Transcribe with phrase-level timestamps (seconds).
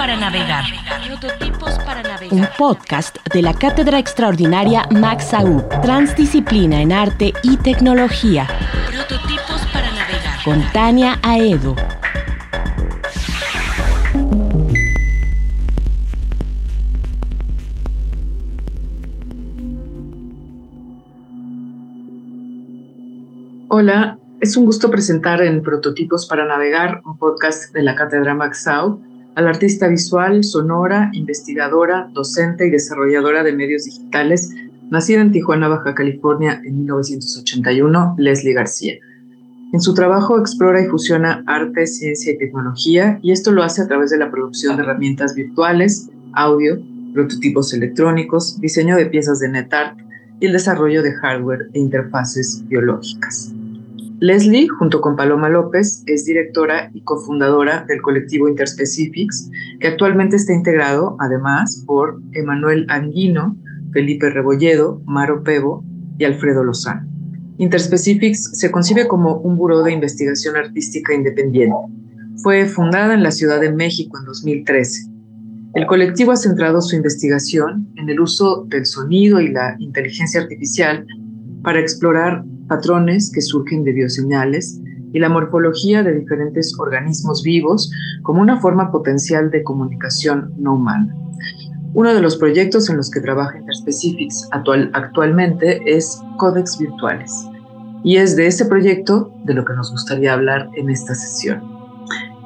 [0.00, 0.64] Prototipos para navegar.
[1.06, 2.32] Prototipos para navegar.
[2.32, 8.48] Un podcast de la Cátedra Extraordinaria Max AU, Transdisciplina en Arte y Tecnología.
[8.86, 10.42] Prototipos para navegar.
[10.42, 11.76] Con Tania Aedo.
[23.68, 29.02] Hola, es un gusto presentar en Prototipos para Navegar, un podcast de la Cátedra Maxau,
[29.40, 34.54] a la artista visual, sonora, investigadora, docente y desarrolladora de medios digitales,
[34.90, 38.98] nacida en Tijuana, Baja California en 1981, Leslie García.
[39.72, 43.88] En su trabajo explora y fusiona arte, ciencia y tecnología, y esto lo hace a
[43.88, 46.78] través de la producción de herramientas virtuales, audio,
[47.14, 49.98] prototipos electrónicos, diseño de piezas de NetArt
[50.38, 53.54] y el desarrollo de hardware e interfaces biológicas.
[54.20, 60.52] Leslie, junto con Paloma López, es directora y cofundadora del colectivo Interspecifics, que actualmente está
[60.52, 63.56] integrado, además, por Emanuel Anguino,
[63.92, 65.82] Felipe Rebolledo, Maro Pebo
[66.18, 67.08] y Alfredo Lozano.
[67.56, 71.76] Interspecifics se concibe como un buró de investigación artística independiente.
[72.42, 75.10] Fue fundada en la Ciudad de México en 2013.
[75.72, 81.06] El colectivo ha centrado su investigación en el uso del sonido y la inteligencia artificial
[81.62, 84.80] para explorar patrones que surgen de bioseñales
[85.12, 87.90] y la morfología de diferentes organismos vivos
[88.22, 91.12] como una forma potencial de comunicación no humana.
[91.94, 97.32] Uno de los proyectos en los que trabaja Interspecifics actual, actualmente es Codex Virtuales,
[98.04, 101.79] y es de ese proyecto de lo que nos gustaría hablar en esta sesión.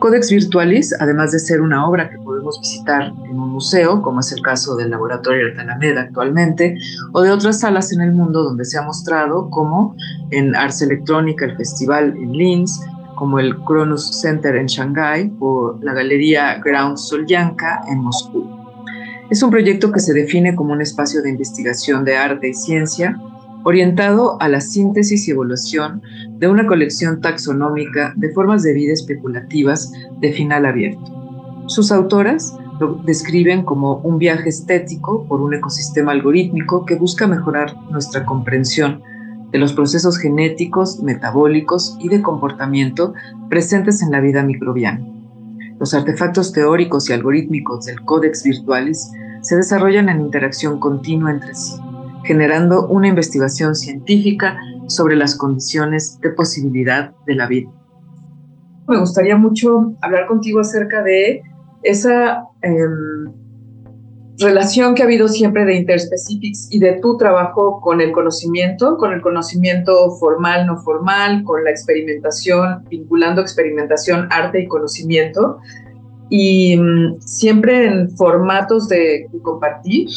[0.04, 4.32] Codex Virtualis, además de ser una obra que podemos visitar en un museo, como es
[4.32, 6.76] el caso del Laboratorio de Alameda actualmente,
[7.14, 9.96] o de otras salas en el mundo donde se ha mostrado, como
[10.30, 12.82] en Ars Electrónica, el festival en Linz,
[13.14, 18.46] como el Kronos Center en Shanghái o la Galería Ground Solyanka en Moscú.
[19.30, 23.18] Es un proyecto que se define como un espacio de investigación de arte y ciencia
[23.64, 26.02] orientado a la síntesis y evaluación
[26.38, 31.64] de una colección taxonómica de formas de vida especulativas de final abierto.
[31.66, 37.74] Sus autoras lo describen como un viaje estético por un ecosistema algorítmico que busca mejorar
[37.90, 39.02] nuestra comprensión
[39.50, 43.14] de los procesos genéticos, metabólicos y de comportamiento
[43.48, 45.06] presentes en la vida microbiana.
[45.78, 49.10] Los artefactos teóricos y algorítmicos del Codex Virtualis
[49.42, 51.83] se desarrollan en interacción continua entre sí
[52.24, 54.58] generando una investigación científica
[54.88, 57.70] sobre las condiciones de posibilidad de la vida.
[58.88, 61.42] Me gustaría mucho hablar contigo acerca de
[61.82, 63.32] esa em,
[64.38, 69.12] relación que ha habido siempre de Interspecifics y de tu trabajo con el conocimiento, con
[69.12, 75.58] el conocimiento formal, no formal, con la experimentación, vinculando experimentación, arte y conocimiento,
[76.30, 80.08] y mm, siempre en formatos de compartir,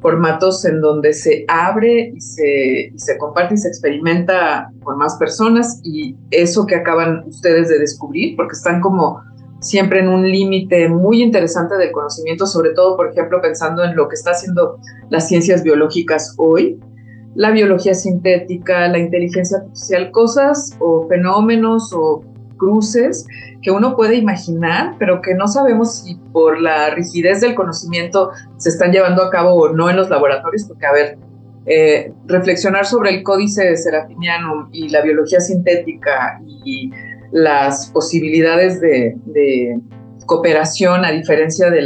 [0.00, 5.80] formatos en donde se abre y se, se comparte y se experimenta con más personas
[5.84, 9.20] y eso que acaban ustedes de descubrir, porque están como
[9.60, 14.08] siempre en un límite muy interesante del conocimiento, sobre todo, por ejemplo, pensando en lo
[14.08, 14.78] que está haciendo
[15.10, 16.80] las ciencias biológicas hoy,
[17.34, 22.24] la biología sintética, la inteligencia artificial, cosas o fenómenos o
[22.60, 23.26] cruces
[23.62, 28.68] que uno puede imaginar, pero que no sabemos si por la rigidez del conocimiento se
[28.68, 31.18] están llevando a cabo o no en los laboratorios, porque a ver,
[31.66, 36.90] eh, reflexionar sobre el códice serafiniano y la biología sintética y
[37.32, 39.78] las posibilidades de, de
[40.26, 41.82] cooperación a diferencia de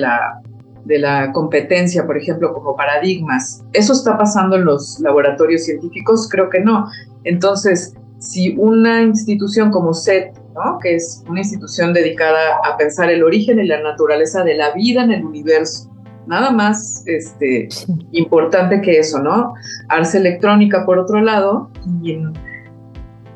[0.85, 3.65] de la competencia, por ejemplo, como paradigmas.
[3.73, 6.29] ¿Eso está pasando en los laboratorios científicos?
[6.31, 6.91] Creo que no.
[7.25, 10.35] Entonces, si una institución como SET
[10.83, 15.05] que es una institución dedicada a pensar el origen y la naturaleza de la vida
[15.05, 15.91] en el universo.
[16.27, 17.69] Nada más este,
[18.13, 19.55] importante que eso, ¿no?
[19.89, 21.71] Arce Electrónica, por otro lado,
[22.03, 22.17] y,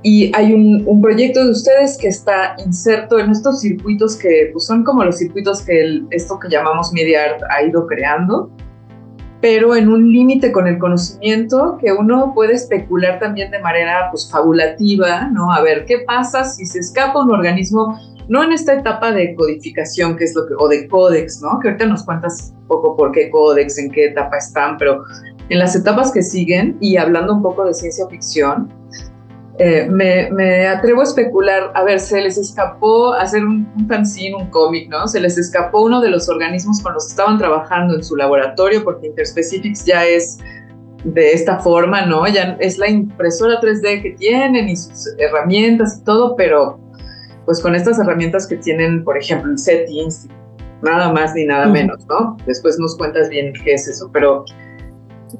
[0.02, 4.64] y hay un, un, proyecto de ustedes que está inserto en estos circuitos que pues,
[4.64, 8.50] son como los circuitos que esto que llamamos Media Art ha ido creando.
[9.40, 14.28] Pero en un límite con el conocimiento que uno puede especular también de manera pues
[14.30, 15.52] fabulativa, ¿no?
[15.52, 17.98] A ver, ¿qué pasa si se escapa un organismo,
[18.28, 21.58] no en esta etapa de codificación, que es lo que, o de códex, ¿no?
[21.60, 25.04] Que ahorita nos cuentas un poco por qué códex, en qué etapa están, pero
[25.48, 28.68] en las etapas que siguen y hablando un poco de ciencia ficción,
[29.58, 34.50] eh, me, atrevo a especular, a ver, se les escapó hacer un, un fanzine, un
[34.50, 35.08] cómic, ¿no?
[35.08, 38.84] Se les escapó uno de los organismos con los que estaban trabajando en su laboratorio,
[38.84, 40.38] porque Interspecifics ya es
[41.04, 42.26] de esta forma, ¿no?
[42.28, 46.78] Ya es la impresora 3D que tienen y sus herramientas y todo, pero
[47.44, 50.06] pues con estas herramientas que tienen, por ejemplo, el SETI
[50.82, 52.36] nada más ni nada menos, ¿no?
[52.46, 54.44] Después nos cuentas bien qué es eso, pero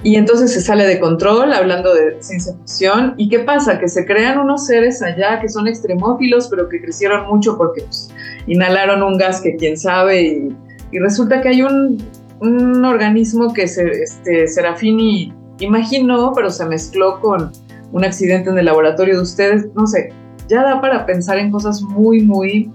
[0.02, 3.14] y entonces se sale de control hablando de ciencia ficción.
[3.17, 3.79] ¿Y qué pasa?
[3.79, 8.11] Que se crean unos seres allá que son extremófilos, pero que crecieron mucho porque pues,
[8.46, 10.23] inhalaron un gas que quién sabe.
[10.23, 12.02] Y, resulta que hay un,
[12.40, 17.52] un organismo que se, este, Serafini imaginó, pero se mezcló con
[17.93, 19.67] un accidente en el laboratorio de ustedes.
[19.75, 20.12] No sé,
[20.49, 22.70] ya da para pensar en cosas muy, muy.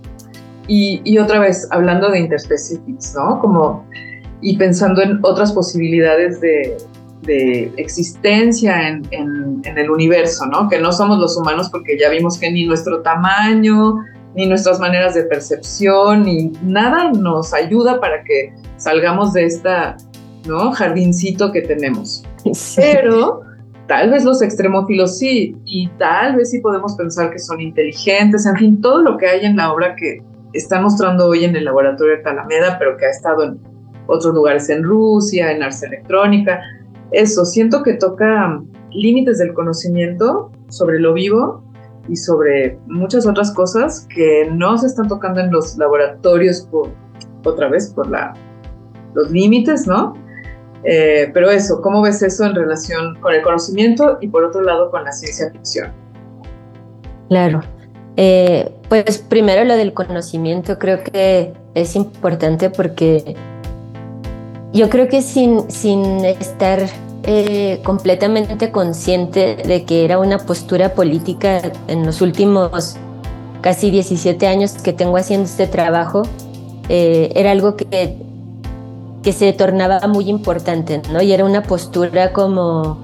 [0.67, 3.39] Y, y otra vez, hablando de interspecifics, ¿no?
[3.39, 3.85] Como
[4.43, 6.77] y pensando en otras posibilidades de,
[7.25, 10.69] de existencia en, en, el universo, ¿no?
[10.69, 13.95] Que no somos los humanos porque ya vimos que ni nuestro tamaño,
[14.35, 19.97] ni nuestras maneras de percepción, ni nada nos ayuda para que salgamos de esta,
[20.45, 20.71] ¿no?
[20.71, 22.23] Jardincito que tenemos.
[22.75, 23.41] Pero
[23.87, 28.55] tal vez los extremófilos sí, y tal vez sí podemos pensar que son inteligentes, en
[28.57, 30.21] fin, todo lo que hay en la obra que
[30.53, 33.59] está mostrando hoy en el laboratorio de Talameda, pero que ha estado en
[34.07, 36.61] otros lugares en Rusia, en Ars Electrónica,
[37.13, 38.61] eso, siento que toca
[38.91, 41.63] límites del conocimiento sobre lo vivo
[42.09, 46.89] y sobre muchas otras cosas que no se están tocando en los laboratorios por,
[47.45, 48.33] otra vez, por la,
[49.13, 50.13] los límites, ¿no?
[50.83, 54.91] Eh, pero eso, ¿cómo ves eso en relación con el conocimiento y por otro lado
[54.91, 55.91] con la ciencia ficción?
[57.29, 57.61] Claro.
[58.17, 63.35] Eh, pues primero lo del conocimiento creo que es importante porque
[64.73, 66.79] yo creo que sin, sin estar
[67.25, 72.97] eh, completamente consciente de que era una postura política en los últimos
[73.61, 76.23] casi 17 años que tengo haciendo este trabajo,
[76.89, 78.17] eh, era algo que,
[79.23, 81.21] que se tornaba muy importante, ¿no?
[81.21, 82.97] Y era una postura como,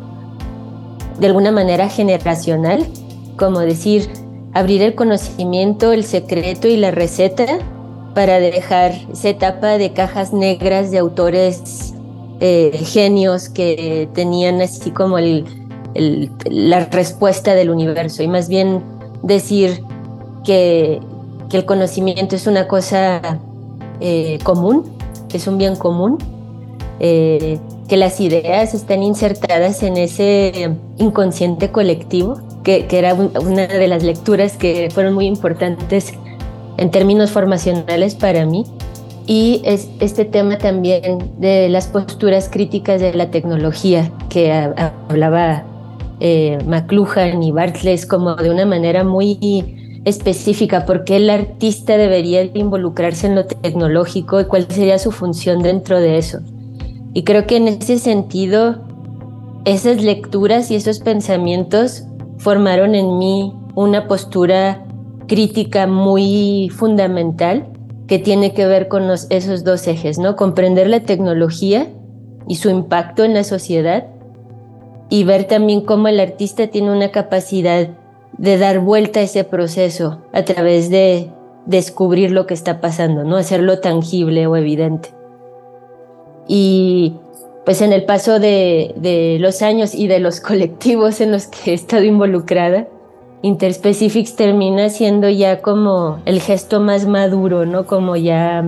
[1.18, 2.86] de alguna manera, generacional,
[3.38, 4.10] como decir,
[4.54, 7.46] abrir el conocimiento, el secreto y la receta
[8.14, 11.94] para dejar esa etapa de cajas negras de autores
[12.42, 18.82] eh, genios que tenían así como la respuesta del universo y más bien
[19.24, 19.84] decir
[20.46, 21.02] que,
[21.52, 23.40] el conocimiento es una cosa
[24.00, 24.84] eh, común,
[25.34, 26.20] es un bien común,
[27.00, 27.58] eh,
[27.88, 30.70] que las ideas están insertadas en ese
[31.00, 36.14] inconsciente colectivo, que era una de las lecturas que fueron muy importantes
[36.78, 38.64] en términos formacionales para mí.
[39.30, 45.66] Y es este tema también de las posturas críticas de la tecnología que hablaba
[46.20, 53.28] eh, McLuhan y Bartlett como de una manera muy específica, porque el artista debería involucrarse
[53.28, 56.40] en lo tecnológico y cuál sería su función dentro de eso.
[57.14, 58.82] Y creo que en ese sentido,
[59.64, 62.04] esas lecturas y esos pensamientos
[62.40, 64.88] formaron en mí una postura
[65.28, 67.68] crítica muy fundamental
[68.10, 70.36] que tiene que ver con esos dos ejes, ¿no?
[70.36, 71.88] Comprender la tecnología
[72.48, 74.08] y su impacto en la sociedad
[75.10, 77.88] y ver también cómo el artista tiene una capacidad
[78.36, 81.30] de dar vuelta a ese proceso a través de
[81.68, 83.38] descubrir lo que está pasando, ¿no?
[83.38, 85.10] Hacerlo tangible o evidente.
[86.48, 87.14] Y
[87.64, 91.72] pues en el paso de, de los años y de los colectivos en los que
[91.72, 92.88] he estado involucrada,
[93.42, 97.86] Interspecifics termina siendo ya como el gesto más maduro, ¿no?
[97.86, 98.66] Como ya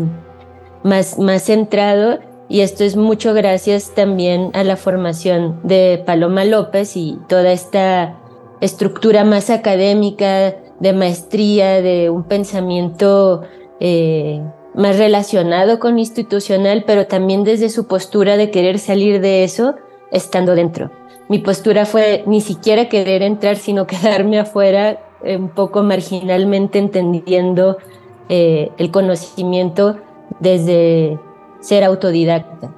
[0.83, 2.19] más, más centrado.
[2.47, 8.17] Y esto es mucho gracias también a la formación de Paloma López y toda esta
[8.61, 13.41] estructura más académica, de maestría, de un pensamiento
[13.79, 14.41] eh,
[14.73, 19.75] más relacionado con institucional, pero también desde su postura de querer salir de eso
[20.11, 20.91] estando dentro
[21.31, 27.77] mi postura fue ni siquiera querer entrar, sino quedarme afuera eh, un poco marginalmente entendiendo
[28.27, 29.95] eh, el conocimiento
[30.41, 31.17] desde
[31.61, 32.75] ser autodidacta.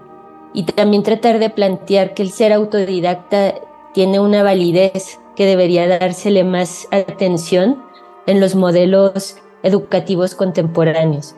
[0.53, 3.55] Y también tratar de plantear que el ser autodidacta
[3.91, 7.81] tiene una validez que debería dársele más atención
[8.27, 11.33] en los modelos educativos contemporáneos.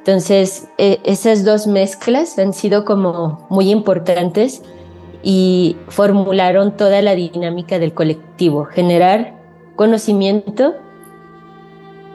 [0.00, 4.62] Entonces, e, esas dos mezclas han sido como muy importantes
[5.22, 9.34] y formularon toda la dinámica del colectivo, generar
[9.76, 10.74] conocimiento,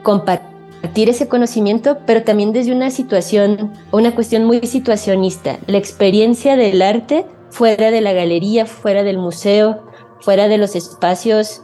[0.02, 6.82] compartir ese conocimiento, pero también desde una situación, una cuestión muy situacionista, la experiencia del
[6.82, 9.84] arte fuera de la galería, fuera del museo,
[10.20, 11.62] fuera de los espacios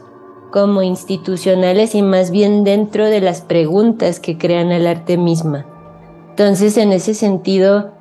[0.51, 5.65] como institucionales y más bien dentro de las preguntas que crean el arte misma.
[6.29, 7.94] Entonces, en ese sentido,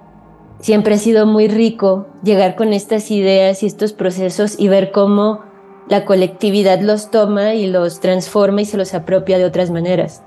[0.64, 5.40] siempre ha sido muy rico llegar con estas ideas y estos procesos y ver cómo
[5.90, 10.23] la colectividad los toma y los transforma y se los apropia de otras maneras.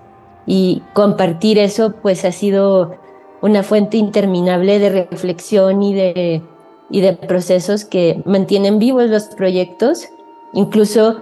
[0.45, 2.97] Y compartir eso pues ha sido
[3.41, 6.43] una fuente interminable de reflexión y de,
[6.91, 10.07] y de procesos que mantienen vivos los proyectos,
[10.53, 11.21] incluso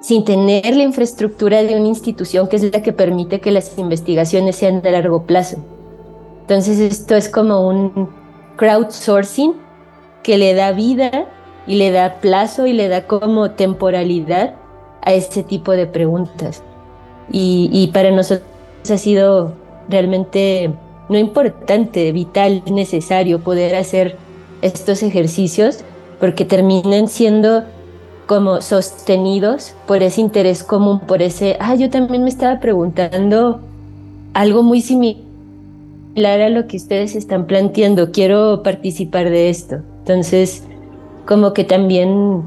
[0.00, 4.54] sin tener la infraestructura de una institución que es la que permite que las investigaciones
[4.54, 5.56] sean de largo plazo.
[6.42, 8.23] Entonces esto es como un
[8.56, 9.54] crowdsourcing
[10.22, 11.26] que le da vida
[11.66, 14.54] y le da plazo y le da como temporalidad
[15.02, 16.62] a este tipo de preguntas.
[17.30, 18.46] Y, para nosotros
[18.90, 19.54] ha sido
[19.88, 20.70] realmente
[21.08, 24.16] no importante, vital, necesario poder hacer
[24.62, 25.80] estos ejercicios
[26.20, 27.64] porque terminan siendo
[28.26, 33.60] como sostenidos por ese interés común, por ese, ah, yo también me estaba preguntando
[34.32, 35.33] algo muy similar
[36.16, 39.76] a lo que ustedes están planteando, quiero participar de esto.
[39.98, 40.64] Entonces,
[41.26, 42.44] como que también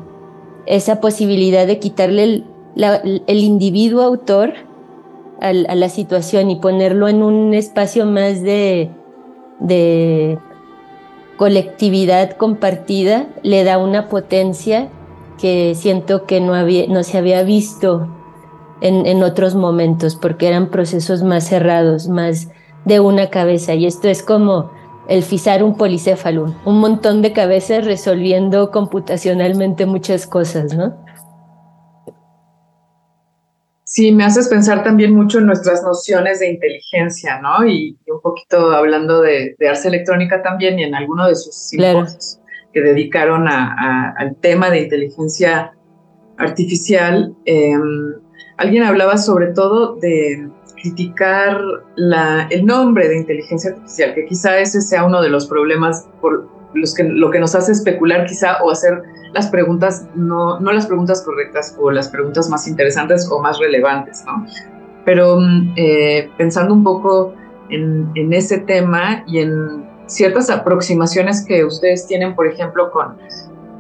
[0.66, 2.44] esa posibilidad de quitarle
[2.76, 4.54] el, individuo autor
[5.42, 8.90] a, la situación y ponerlo en un espacio más de,
[11.38, 14.90] colectividad compartida, le da una potencia
[15.40, 18.08] que siento que no, había, no se había visto
[18.82, 22.50] en otros momentos, porque eran procesos más cerrados, más
[22.88, 23.74] de una cabeza.
[23.74, 24.72] Y esto es como
[25.08, 31.06] el FISAR un policéfalo, un montón de cabezas resolviendo computacionalmente muchas cosas, ¿no?
[33.84, 37.66] Sí, me haces pensar también mucho en nuestras nociones de inteligencia, ¿no?
[37.66, 42.40] Y, un poquito hablando de, Arce Electrónica también y en alguno de sus simposios
[42.74, 45.72] que dedicaron al tema de inteligencia
[46.38, 48.14] artificial, em,
[48.58, 50.50] alguien hablaba sobre todo de
[50.82, 51.60] criticar
[51.96, 56.48] la, el nombre de inteligencia artificial, que quizá ese sea uno de los problemas por
[56.74, 59.02] los que lo que nos hace especular quizá o hacer
[59.34, 64.24] las preguntas, no, no las preguntas correctas o las preguntas más interesantes o más relevantes,
[64.26, 64.46] ¿no?
[65.06, 67.34] Pero mm, eh, pensando un poco
[67.70, 73.18] en, en ese tema y en ciertas aproximaciones que ustedes tienen, por ejemplo, con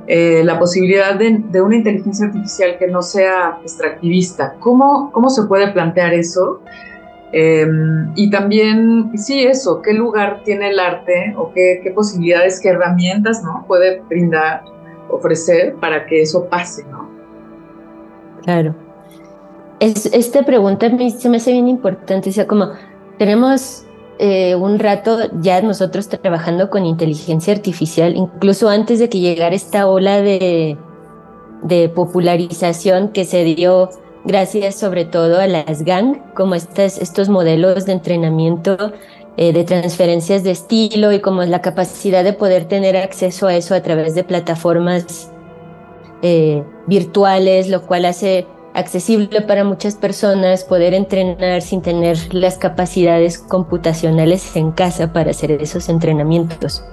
[0.08, 4.56] eh, la posibilidad de, una inteligencia artificial que no sea extractivista.
[4.60, 6.62] ¿Cómo, cómo se puede plantear eso?
[7.34, 12.70] Em, y también, sí, eso, qué lugar tiene el arte o qué, qué, posibilidades, qué
[12.70, 13.66] herramientas ¿no?
[13.68, 14.64] puede brindar,
[15.10, 17.10] ofrecer para que eso pase, ¿no?
[18.44, 18.74] Claro.
[19.82, 22.70] Es, esta pregunta me, se me hace bien importante, o sea, como
[23.18, 23.87] tenemos
[24.20, 29.88] eh, un rato ya nosotros trabajando con inteligencia artificial, incluso antes de que llegara esta
[29.88, 30.78] ola de,
[31.94, 33.90] popularización que se dio
[34.26, 38.94] gracias sobre todo a las gang, como estos modelos de entrenamiento
[39.38, 43.76] eh, de transferencias de estilo y como la capacidad de poder tener acceso a eso
[43.76, 45.32] a través de plataformas
[46.24, 48.48] eh, virtuales, lo cual hace
[48.78, 55.52] accesible para muchas personas poder entrenar sin tener las capacidades computacionales en casa para hacer
[55.52, 56.86] esos entrenamientos.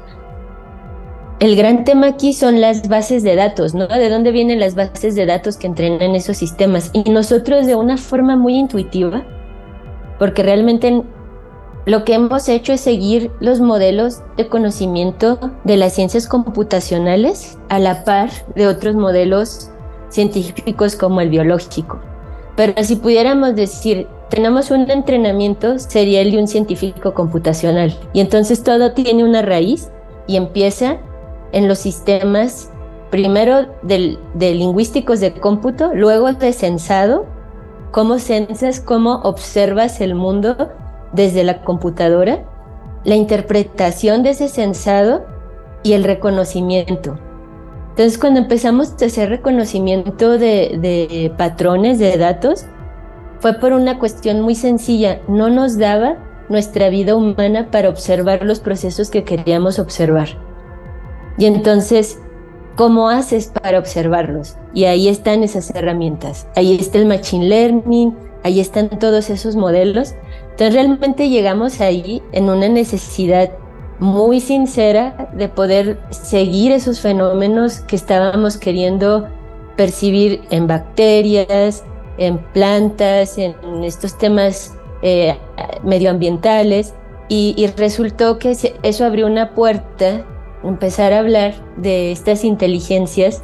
[1.41, 3.87] El gran tema aquí son las bases de datos, ¿no?
[3.87, 6.91] ¿De dónde vienen las bases de datos que entrenan esos sistemas?
[6.95, 9.23] Y nosotros de una forma muy intuitiva,
[10.19, 11.03] porque realmente
[11.85, 17.79] lo que hemos hecho es seguir los modelos de conocimiento de las ciencias computacionales a
[17.79, 19.69] la par de otros modelos
[20.15, 22.01] científicos como el biológico.
[22.57, 27.99] Pero si pudiéramos decir, tenemos un entrenamiento, sería el de un científico computacional.
[28.13, 29.91] Y entonces todo tiene una raíz
[30.27, 30.99] y empieza
[31.53, 32.71] en los sistemas,
[33.11, 37.27] primero de, lingüísticos de cómputo, luego de censado,
[37.91, 40.71] cómo censas, cómo observas el mundo
[41.13, 42.45] desde la computadora,
[43.05, 45.27] la interpretación de ese censado
[45.83, 47.19] y el reconocimiento.
[47.95, 52.67] Entonces, cuando empezamos a hacer reconocimiento de, patrones de datos,
[53.39, 55.21] fue por una cuestión muy sencilla.
[55.29, 56.17] No nos daba
[56.49, 60.27] nuestra vida humana para observar los procesos que queríamos observar.
[61.39, 62.19] Y entonces,
[62.75, 64.57] ¿cómo haces para observarlos?
[64.75, 66.49] Y ahí están esas herramientas.
[66.57, 70.17] Ahí está el Machine Learning, ahí están todos esos modelos,
[70.51, 73.53] Entonces realmente llegamos ahí en una necesidad
[74.05, 79.27] muy sincera de poder seguir esos fenómenos que estábamos queriendo
[79.77, 81.83] percibir en bacterias,
[82.19, 85.37] en plantas, en estos temas eh,
[85.83, 86.95] medioambientales.
[87.29, 90.25] Y, resultó que eso abrió una puerta,
[90.63, 93.43] empezar a hablar de estas inteligencias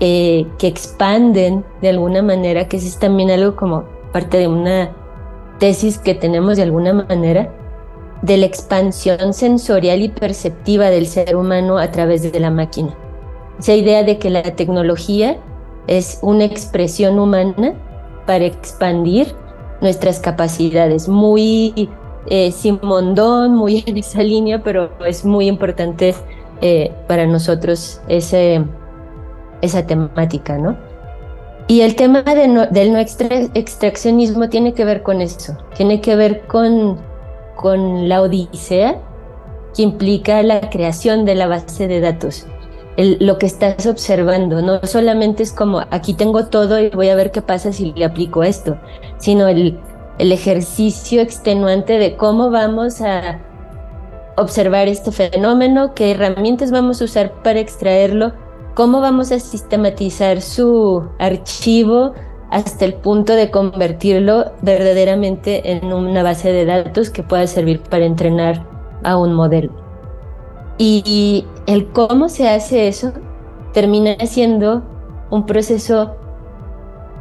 [0.00, 4.90] eh, que expanden de alguna manera, que es también algo como parte de una
[5.58, 7.50] tesis que tenemos de alguna manera,
[8.22, 12.96] de la expansión sensorial y perceptiva del ser humano a través de la máquina.
[13.58, 15.38] Esa idea de que la tecnología
[15.86, 17.74] es una expresión humana
[18.26, 19.34] para expandir
[19.80, 21.08] nuestras capacidades.
[21.08, 21.88] Muy
[22.26, 26.14] eh, simondón, muy en esa línea, pero es muy importante
[26.60, 28.64] eh, para nosotros ese,
[29.60, 30.76] esa temática, ¿no?
[31.68, 32.54] Y el tema del
[32.92, 36.98] no extraccionismo tiene que ver con eso, tiene que ver con,
[37.62, 39.00] con la odisea
[39.74, 42.46] que implica la creación de la base de datos.
[42.98, 47.30] lo que estás observando, no solamente es como aquí tengo todo y voy a ver
[47.30, 48.76] qué pasa si le aplico esto,
[49.16, 49.80] sino el,
[50.18, 53.40] el ejercicio extenuante de cómo vamos a
[54.36, 58.32] observar este fenómeno, qué herramientas vamos a usar para extraerlo,
[58.74, 62.12] cómo vamos a sistematizar su archivo
[62.52, 68.04] hasta el punto de convertirlo verdaderamente en una base de datos que pueda servir para
[68.04, 68.66] entrenar
[69.02, 69.72] a un modelo.
[70.76, 73.12] Y, el cómo se hace eso
[73.72, 74.82] termina siendo
[75.30, 76.16] un proceso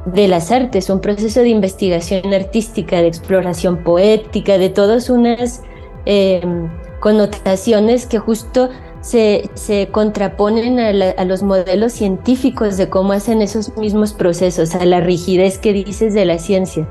[0.06, 5.62] de las artes, un proceso de investigación artística, de exploración poética, de todas unas
[6.06, 6.70] em,
[7.00, 8.70] connotaciones que justo
[9.02, 15.02] se, se contraponen a, los modelos científicos de cómo hacen esos mismos procesos, a la
[15.02, 16.88] rigidez que dices de la ciencia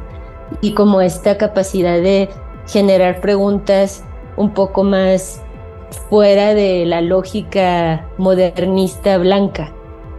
[0.60, 2.28] y como esta capacidad de
[2.66, 4.04] generar preguntas
[4.36, 5.40] un poco más
[6.08, 9.72] fuera de la lógica modernista blanca.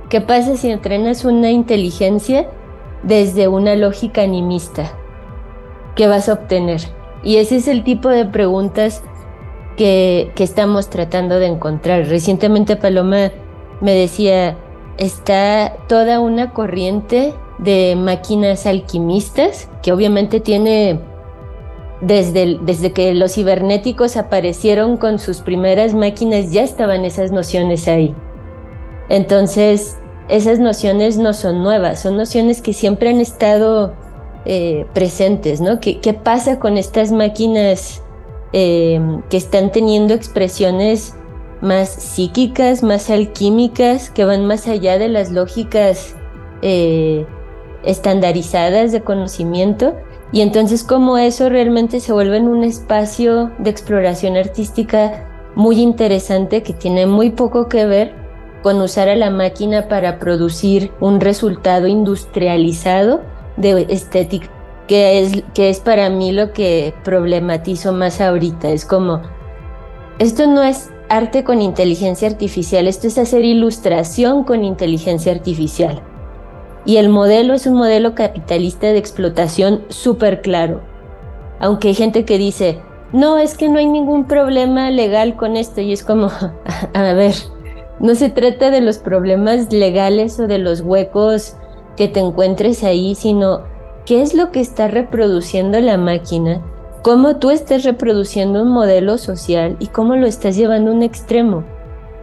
[0.10, 2.48] ¿Qué pasa si entrenas una inteligencia
[3.04, 4.92] desde una lógica animista.
[5.96, 6.82] ¿Qué vas a obtener?
[7.24, 9.04] Y ese es el tipo de preguntas
[9.78, 12.08] que, estamos tratando de encontrar.
[12.08, 13.32] Recientemente Paloma
[13.80, 14.58] me decía,
[14.98, 21.00] está toda una corriente de máquinas alquimistas que obviamente tiene
[22.02, 28.16] desde, desde que los cibernéticos aparecieron con sus primeras máquinas ya estaban esas nociones ahí.
[29.10, 29.98] Entonces,
[30.30, 33.94] esas nociones no son nuevas, son nociones que siempre han estado
[34.46, 35.80] eh, presentes, ¿no?
[35.80, 38.01] ¿Qué, pasa con estas máquinas
[38.54, 41.16] em, que están teniendo expresiones
[41.62, 46.16] más psíquicas, más alquímicas, que van más allá de las lógicas
[46.62, 47.26] eh,
[47.84, 49.96] estandarizadas de conocimiento?
[50.32, 56.64] Y entonces cómo eso realmente se vuelve en un espacio de exploración artística muy interesante
[56.64, 58.14] que tiene muy poco que ver
[58.64, 63.22] con usar a la máquina para producir un resultado industrializado
[63.58, 64.48] de estética,
[64.92, 68.72] que es, que es para mí lo que problematizo más ahorita.
[68.72, 69.22] Es como,
[70.20, 76.02] esto no es arte con inteligencia artificial, esto es hacer ilustración con inteligencia artificial.
[76.84, 80.82] Y el modelo es un modelo capitalista de explotación súper claro.
[81.62, 82.82] Aunque hay gente que dice,
[83.14, 85.80] no, es que no hay ningún problema legal con esto.
[85.80, 86.30] Y es como,
[86.94, 87.36] a ver,
[88.02, 91.56] no se trata de los problemas legales o de los huecos
[91.96, 93.72] que te encuentres ahí, sino
[94.06, 96.62] qué es lo que está reproduciendo la máquina,
[97.02, 101.64] cómo tú estás reproduciendo un modelo social y cómo lo estás llevando a un extremo.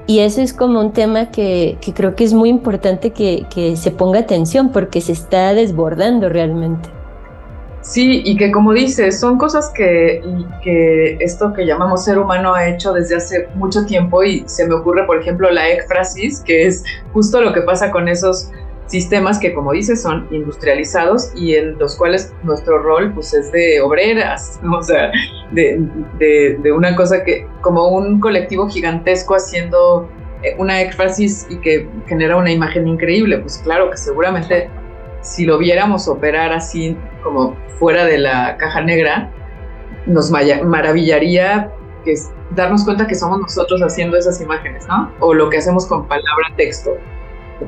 [0.06, 3.90] Y eso es como un tema que, creo que es muy importante que, que se
[3.90, 6.88] ponga atención porque se está desbordando realmente.
[7.88, 10.22] Sí, y que como dices, son cosas que,
[10.62, 14.74] que, esto que llamamos ser humano ha hecho desde hace mucho tiempo y se me
[14.74, 18.50] ocurre, por ejemplo, la éfrasis, que es justo lo que pasa con esos
[18.88, 23.80] sistemas que, como dices, son industrializados y en los cuales nuestro rol pues es de
[23.80, 25.12] obreras, o sea,
[25.52, 25.80] de,
[26.18, 30.08] de, una cosa que, como un colectivo gigantesco haciendo
[30.42, 34.70] eh, una éfrasis y que genera una imagen increíble, pues claro que seguramente
[35.20, 39.30] si lo viéramos operar así como fuera de la caja negra,
[40.06, 41.70] nos maravillaría
[42.52, 45.12] darnos cuenta que somos nosotros haciendo esas imágenes, ¿no?
[45.20, 46.96] O lo que hacemos con palabra texto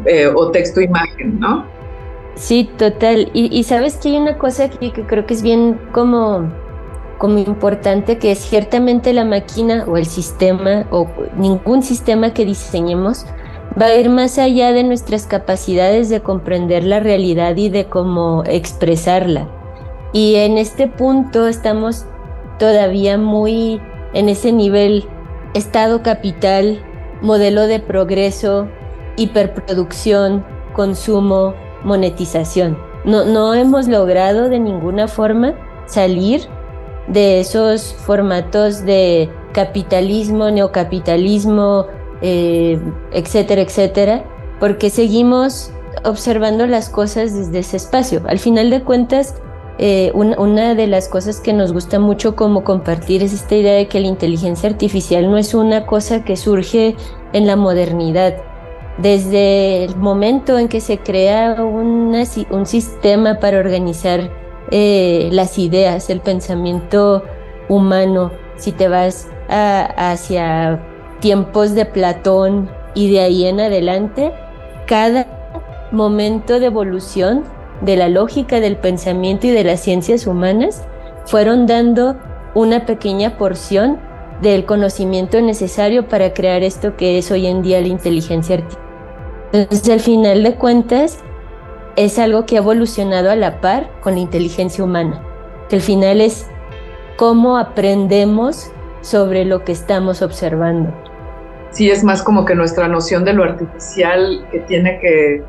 [0.07, 1.65] eh, o texto imagen, ¿no?
[2.35, 3.31] Sí, total.
[3.35, 6.51] Y, sabes que hay una cosa que, que creo que es bien como,
[7.19, 13.27] como importante, que es ciertamente la máquina o el sistema o ningún sistema que diseñemos
[13.81, 18.43] va a ir más allá de nuestras capacidades de comprender la realidad y de cómo
[18.47, 19.49] expresarla.
[20.13, 22.07] Y en este punto estamos
[22.59, 23.81] todavía muy
[24.13, 25.05] en ese nivel
[25.53, 26.81] Estado capital,
[27.23, 28.69] modelo de progreso,
[29.17, 32.79] hiperproducción, consumo, monetización.
[33.05, 35.55] No, no hemos logrado de ninguna forma
[35.87, 36.49] salir
[37.09, 41.87] de esos formatos de capitalismo, neocapitalismo,
[42.23, 42.79] eh,
[43.13, 44.25] etcétera, etcétera,
[44.61, 45.73] porque seguimos
[46.05, 48.23] observando las cosas desde ese espacio.
[48.27, 49.35] Al final de cuentas,
[49.79, 53.89] eh, una, de las cosas que nos gusta mucho como compartir es esta idea de
[53.89, 56.97] que la inteligencia artificial no es una cosa que surge
[57.33, 58.37] en la modernidad.
[59.03, 64.31] Desde el momento en que se crea un sistema para organizar
[64.71, 67.25] eh, las ideas, el pensamiento
[67.69, 70.85] humano, si te vas hacia
[71.21, 74.33] tiempos de Platón y de ahí en adelante,
[74.87, 77.45] cada momento de evolución
[77.81, 80.85] de la lógica del pensamiento y de las ciencias humanas
[81.25, 82.17] fueron dando
[82.55, 83.99] una pequeña porción
[84.43, 88.90] del conocimiento necesario para crear esto que es hoy en día la inteligencia artificial.
[89.53, 91.19] Entonces, al final de cuentas,
[91.97, 95.23] es algo que ha evolucionado a la par con la inteligencia humana,
[95.69, 96.47] que al final es
[97.17, 100.93] cómo aprendemos sobre lo que estamos observando.
[101.71, 105.43] Sí, es más como que nuestra noción de lo artificial que tiene que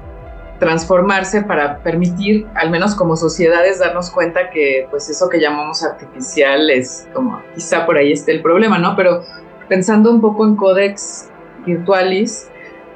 [0.60, 6.70] transformarse para permitir, al menos como sociedades, darnos cuenta que pues eso que llamamos artificial
[6.70, 8.96] es como, quizá por ahí esté el problema, ¿no?
[8.96, 9.24] Pero
[9.68, 11.30] pensando un poco en Codex
[11.66, 12.48] Virtualis,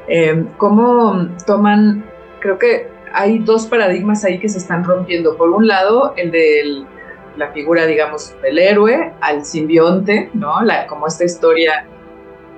[0.08, 2.06] eh, ¿cómo toman,
[2.40, 5.38] creo que hay dos paradigmas ahí que se están rompiendo.
[5.38, 6.84] Por un lado, el de
[7.38, 10.62] la figura, digamos, del héroe al simbionte, ¿no?
[10.62, 11.86] La, como esta historia.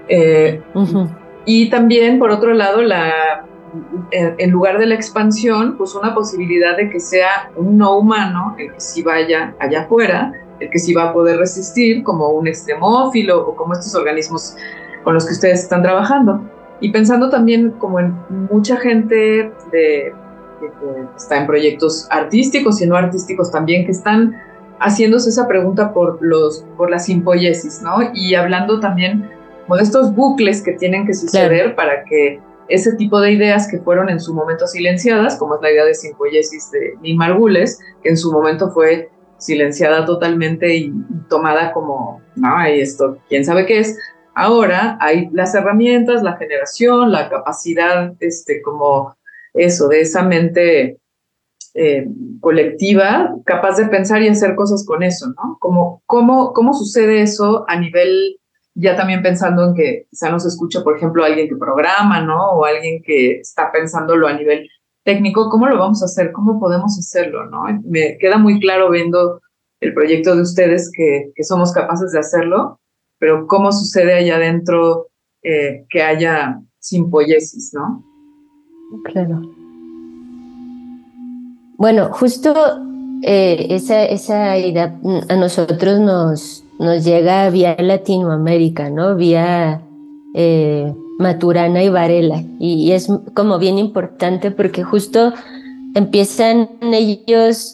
[0.07, 0.61] Eh,
[1.45, 3.45] y también, por otro lado, la
[4.11, 8.73] en, lugar de la expansión, pues una posibilidad de que sea un no humano el
[8.73, 13.47] que sí vaya allá afuera, el que sí va a poder resistir, como un extremófilo
[13.47, 14.55] o como estos organismos
[15.03, 16.41] con los que ustedes están trabajando.
[16.79, 18.13] Y pensando también como en
[18.51, 20.13] mucha gente de,
[20.59, 20.69] que
[21.15, 24.35] está en proyectos artísticos y no artísticos también, que están
[24.79, 27.97] haciéndose esa pregunta por, los, por la simpoiesis, ¿no?
[28.13, 29.29] Y hablando también
[29.75, 34.09] de estos bucles que tienen que suceder para que ese tipo de ideas que fueron
[34.09, 38.17] en su momento silenciadas, como es la idea de simpoiesis de Nin Margules, que en
[38.17, 40.93] su momento fue silenciada totalmente y,
[41.29, 43.97] tomada como, no, hay esto, quién sabe qué es.
[44.39, 49.15] Ahora hay las herramientas, la generación, la capacidad, este, como
[49.55, 50.99] eso, de esa mente
[51.73, 52.07] eh,
[52.39, 55.57] colectiva, capaz de pensar y hacer cosas con eso, ¿no?
[55.59, 58.39] Como, ¿cómo, ¿Cómo sucede eso a nivel
[58.75, 62.51] ya también pensando en que quizá nos escucha, por ejemplo, alguien que programa, ¿no?
[62.51, 64.69] O alguien que está pensándolo a nivel
[65.03, 66.31] técnico, ¿cómo lo vamos a hacer?
[66.31, 67.63] ¿Cómo podemos hacerlo, no?
[67.85, 69.41] Me queda muy claro viendo
[69.79, 72.79] el proyecto de ustedes que, que somos capaces de hacerlo,
[73.19, 75.07] pero ¿cómo sucede allá adentro
[75.43, 78.03] eh, que haya simpoiesis, no?
[79.05, 79.41] Claro.
[81.77, 82.53] Bueno, justo
[83.23, 84.99] eh, esa, esa idea
[85.29, 89.15] a nosotros nos, nos llega vía Latinoamérica, ¿no?
[89.15, 89.81] Vía
[90.33, 92.43] eh, Maturana y Varela.
[92.59, 95.33] Y, es como bien importante porque justo
[95.95, 97.73] empiezan ellos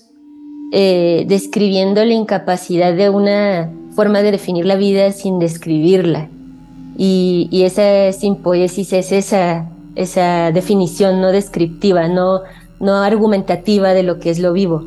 [0.71, 6.29] describiendo la incapacidad de una forma de definir la vida sin describirla.
[6.97, 12.41] Y, y esa simpoiesis es esa, esa definición no descriptiva, no,
[12.79, 14.83] no argumentativa de lo que es lo vivo.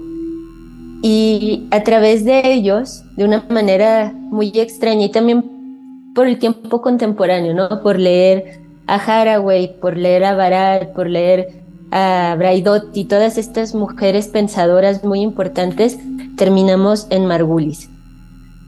[1.03, 6.81] Y a través de ellos, de una manera muy extraña y también por el tiempo
[6.81, 7.83] contemporáneo, ¿no?
[7.83, 14.29] Por leer a Haraway, por leer a Barat, por leer a Braidotti, todas estas mujeres
[14.29, 15.99] pensadoras muy importantes,
[16.37, 17.90] terminamos en Margulis.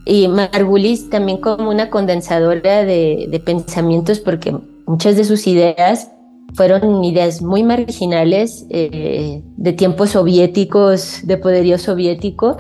[0.09, 6.11] Y Margulis también como una condensadora de, pensamientos, porque muchas de sus ideas
[6.55, 12.57] fueron ideas muy marginales eh, de tiempos soviéticos, de poderío soviético,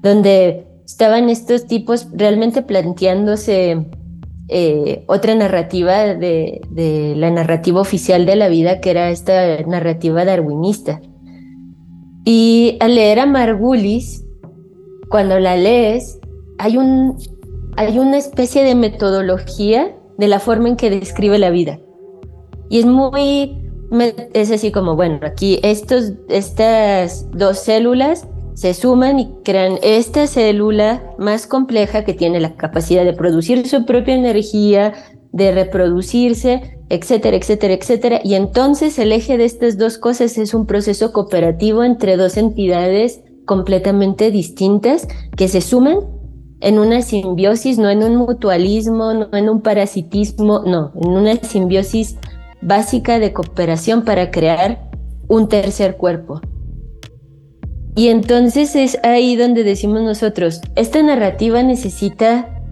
[0.00, 3.84] donde estaban estos tipos realmente planteándose
[4.46, 10.24] eh, otra narrativa de, de, la narrativa oficial de la vida, que era esta narrativa
[10.24, 11.00] darwinista.
[12.24, 14.24] Y al leer a Margulis,
[15.08, 16.20] cuando la lees,
[16.62, 17.18] hay, un,
[17.76, 21.80] hay una especie de metodología de la forma en que describe la vida.
[22.70, 23.68] Y es muy,
[24.32, 31.02] es así como, bueno, aquí estos, estas dos células se suman y crean esta célula
[31.18, 34.92] más compleja que tiene la capacidad de producir su propia energía,
[35.32, 38.20] de reproducirse, etcétera, etcétera, etcétera.
[38.22, 43.20] Y entonces el eje de estas dos cosas es un proceso cooperativo entre dos entidades
[43.46, 46.11] completamente distintas que se suman
[46.62, 52.16] en una simbiosis, no en un mutualismo, no en un parasitismo, no, en una simbiosis
[52.62, 54.88] básica de cooperación para crear
[55.28, 56.40] un tercer cuerpo.
[57.96, 62.62] Y entonces es ahí donde decimos nosotros, esta narrativa necesita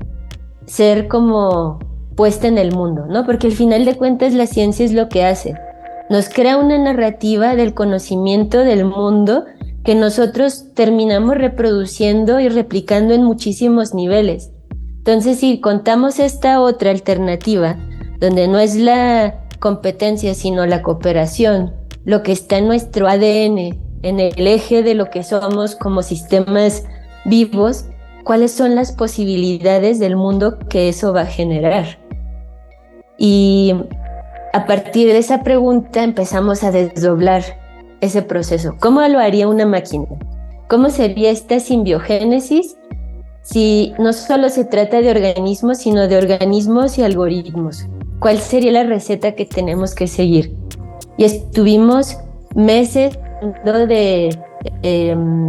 [0.67, 1.81] ser como
[2.15, 3.27] puesta en el mundo, ¿no?
[3.27, 5.55] Porque al final de cuentas la ciencia es lo que hace.
[6.09, 9.45] Nos crea una narrativa del conocimiento del mundo
[9.91, 14.53] que nosotros terminamos reproduciendo y replicando en muchísimos niveles.
[14.99, 17.77] Entonces, si contamos esta otra alternativa,
[18.21, 21.75] donde no es la competencia, sino la cooperación,
[22.05, 26.85] lo que está en nuestro ADN, en el eje de lo que somos como sistemas
[27.25, 27.87] vivos,
[28.23, 31.99] cuáles son las posibilidades del mundo que eso va a generar.
[33.19, 33.75] Y
[34.53, 37.43] a partir de esa pregunta empezamos a desdoblar
[38.01, 38.77] ese proceso.
[38.81, 40.07] ¿Cómo lo haría una máquina?
[40.69, 42.77] ¿Cómo sería esta simbiogénesis
[43.43, 47.87] si no solo se trata de organismos, sino de organismos y algoritmos?
[48.21, 50.55] ¿Cuál sería la receta que tenemos que seguir?
[51.17, 52.17] Y estuvimos
[52.55, 53.19] meses
[53.65, 54.37] de
[54.83, 55.49] em,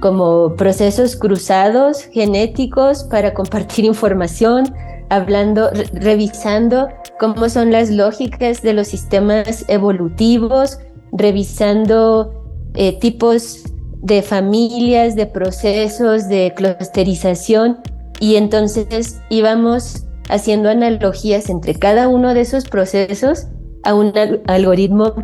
[0.00, 4.74] como procesos cruzados genéticos para compartir información,
[5.08, 10.78] hablando, revisando cómo son las lógicas de los sistemas evolutivos,
[11.14, 13.62] revisando eh, tipos
[14.02, 17.78] de familias, de procesos, de clusterización
[18.20, 23.46] y entonces íbamos haciendo analogías entre cada uno de esos procesos
[23.82, 24.12] a un
[24.46, 25.14] algoritmo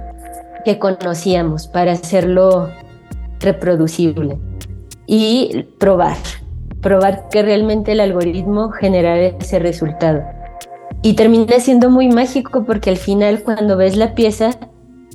[0.65, 2.69] que conocíamos para hacerlo
[3.41, 4.39] reproducible
[5.07, 6.17] y probar,
[6.81, 10.23] probar que realmente el algoritmo generara ese resultado.
[11.03, 14.51] Y termina siendo muy mágico porque al final cuando ves la pieza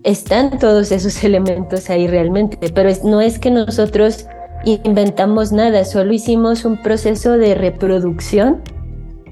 [0.03, 4.27] están todos esos elementos ahí realmente, pero no es que nosotros
[4.65, 8.61] inventamos nada, solo hicimos un proceso de reproducción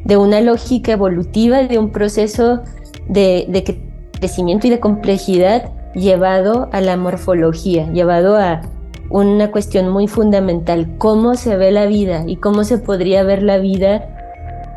[0.05, 2.61] de una lógica evolutiva, de un proceso
[3.07, 3.79] de,
[4.19, 8.61] crecimiento y de complejidad llevado a la morfología, llevado a
[9.09, 13.57] una cuestión muy fundamental, cómo se ve la vida y cómo se podría ver la
[13.57, 14.09] vida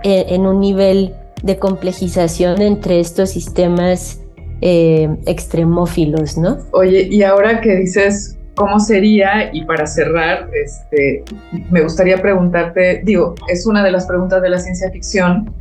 [0.02, 4.20] en, un nivel de complejización entre estos sistemas
[4.60, 6.58] eh, extremófilos, ¿no?
[6.72, 11.22] Oye, y ahora que dices cómo sería, y para cerrar, este,
[11.70, 15.54] me gustaría preguntarte, digo, es una de las preguntas de la ciencia ficción,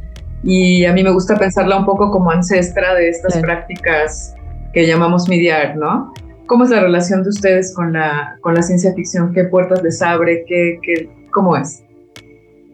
[0.43, 4.33] y a mí me gusta pensarla un poco como ancestra de estas prácticas
[4.73, 6.13] que llamamos mediar, ¿no?
[6.45, 9.33] ¿Cómo es la relación de ustedes con la, con la ciencia ficción?
[9.33, 10.45] ¿Qué puertas les abre?
[10.47, 11.83] ¿Qué, qué, ¿Cómo es?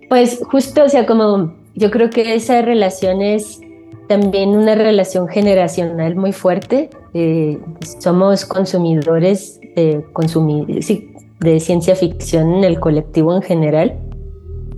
[0.09, 3.61] Pues justo, o sea, como yo creo que esa relación es
[4.11, 6.89] también una relación generacional muy fuerte.
[7.13, 7.57] Eh,
[7.99, 10.03] somos consumidores de,
[11.39, 13.97] de ciencia ficción en el colectivo en general.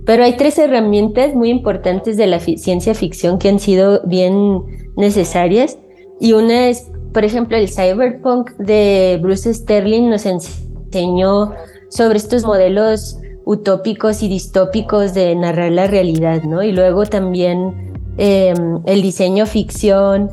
[0.06, 4.62] Pero hay tres herramientas muy importantes de la ciencia ficción que han sido bien
[4.96, 5.78] necesarias.
[6.20, 11.52] Y una es por ejemplo, el cyberpunk de Bruce Sterling nos enseñó
[11.88, 16.62] sobre estos modelos utópicos y distópicos de narrar la realidad, ¿no?
[16.64, 20.30] Y luego también em, el diseño ficción,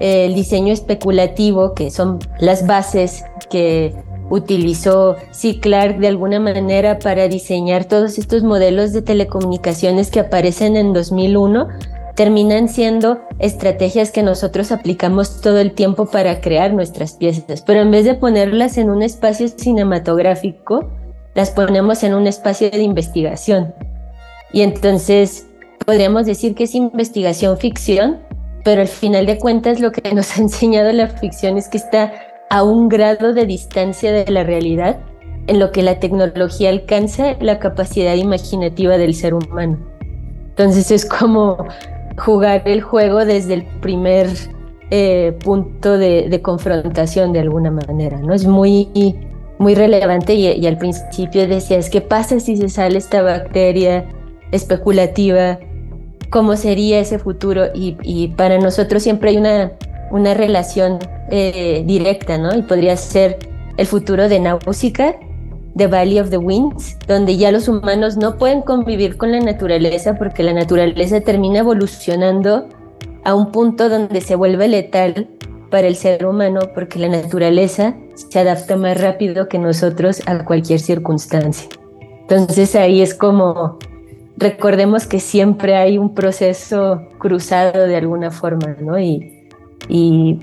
[0.00, 3.94] el diseño especulativo, que son las bases que
[4.30, 5.58] utilizó C.
[5.60, 11.68] Clark de alguna manera para diseñar todos estos modelos de telecomunicaciones que aparecen en 2001
[12.14, 17.90] terminan siendo estrategias que nosotros aplicamos todo el tiempo para crear nuestras piezas, pero en
[17.90, 20.90] vez de ponerlas en un espacio cinematográfico,
[21.34, 23.74] las ponemos en un espacio de investigación.
[24.52, 25.46] Y entonces
[25.90, 28.20] podríamos decir que es investigación ficción,
[28.64, 32.12] pero al final de cuentas lo que nos ha enseñado la ficción es que está
[32.48, 35.00] a un grado de distancia de la realidad
[35.48, 39.78] en lo que la tecnología alcanza la capacidad imaginativa del ser humano.
[40.50, 41.56] Entonces es como
[42.24, 44.28] jugar el juego desde el primer
[44.92, 48.32] eh, punto de, confrontación de alguna manera, ¿no?
[48.32, 48.88] Es muy,
[49.58, 54.06] muy relevante y, al principio decías, ¿qué pasa si se sale esta bacteria
[54.52, 55.58] especulativa?
[56.30, 57.66] ¿Cómo sería ese futuro?
[57.74, 59.72] Y, para nosotros siempre hay una,
[60.10, 60.98] una relación
[61.30, 62.56] eh, directa, ¿no?
[62.56, 63.38] Y podría ser
[63.76, 65.14] el futuro de Nausicaa
[65.76, 70.16] The Valley of the Winds, donde ya los humanos no pueden convivir con la naturaleza
[70.16, 72.68] porque la naturaleza termina evolucionando
[73.24, 75.28] a un punto donde se vuelve letal
[75.70, 80.80] para el ser humano porque la naturaleza se adapta más rápido que nosotros a cualquier
[80.80, 81.68] circunstancia.
[82.22, 83.78] Entonces ahí es como,
[84.40, 88.98] recordemos que siempre hay un proceso cruzado de alguna forma, ¿no?
[88.98, 89.46] Y,
[89.88, 90.40] y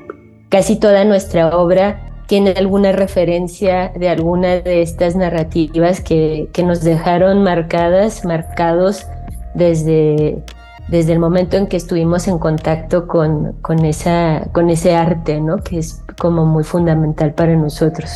[0.49, 6.83] casi toda nuestra obra tiene alguna referencia de alguna de estas narrativas que, que nos
[6.83, 9.07] dejaron marcadas, marcados
[9.55, 10.43] desde,
[10.89, 15.57] desde el momento en que estuvimos en contacto con, con, esa, con ese arte, ¿no?
[15.57, 18.12] que es como muy fundamental para nosotros.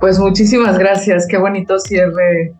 [0.00, 2.52] Pues muchísimas gracias, qué bonito cierre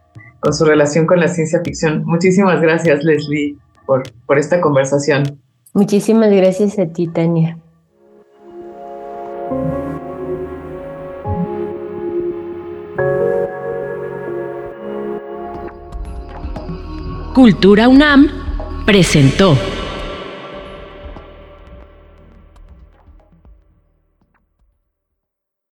[0.45, 2.05] con su relación con la ciencia ficción.
[2.05, 5.41] Muchísimas gracias, Leslie, por, por esta conversación.
[5.73, 7.59] Muchísimas gracias a ti, Tania.
[17.35, 18.29] Cultura UNAM
[18.85, 19.57] presentó.